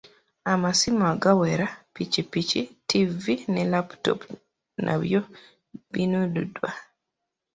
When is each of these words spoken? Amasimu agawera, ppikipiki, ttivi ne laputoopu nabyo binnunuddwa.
Amasimu 0.51 1.03
agawera, 1.13 1.67
ppikipiki, 1.91 2.59
ttivi 2.81 3.33
ne 3.51 3.61
laputoopu 3.71 4.27
nabyo 4.85 5.21
binnunuddwa. 5.91 6.69